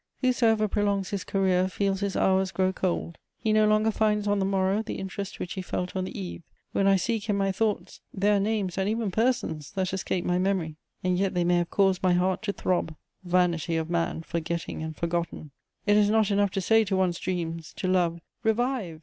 Whosoever 0.21 0.67
prolongs 0.67 1.11
his 1.11 1.23
career 1.23 1.67
feels 1.67 1.99
his 1.99 2.15
hours 2.15 2.51
grow 2.51 2.73
cold; 2.73 3.19
he 3.37 3.53
no 3.53 3.67
longer 3.67 3.91
finds 3.91 4.27
on 4.27 4.39
the 4.39 4.45
morrow 4.45 4.81
the 4.81 4.95
interest 4.97 5.39
which 5.39 5.53
he 5.53 5.61
felt 5.61 5.95
on 5.95 6.05
the 6.05 6.19
eve. 6.19 6.41
When 6.71 6.87
I 6.87 6.95
seek 6.95 7.29
in 7.29 7.35
my 7.37 7.51
thoughts, 7.51 8.01
there 8.11 8.35
are 8.35 8.39
names 8.39 8.79
and 8.79 8.89
even 8.89 9.11
persons 9.11 9.69
that 9.73 9.93
escape 9.93 10.25
my 10.25 10.39
memory, 10.39 10.77
and 11.03 11.19
yet 11.19 11.35
they 11.35 11.43
may 11.43 11.57
have 11.57 11.69
caused 11.69 12.01
my 12.01 12.13
heart 12.13 12.41
to 12.41 12.51
throb: 12.51 12.95
vanity 13.23 13.75
of 13.77 13.91
man 13.91 14.23
forgetting 14.23 14.81
and 14.81 14.95
forgotten! 14.97 15.51
It 15.85 15.97
is 15.97 16.09
not 16.09 16.31
enough 16.31 16.49
to 16.53 16.61
say 16.61 16.83
to 16.85 16.97
one's 16.97 17.19
dreams, 17.19 17.71
to 17.73 17.87
love, 17.87 18.21
"Revive!" 18.43 18.99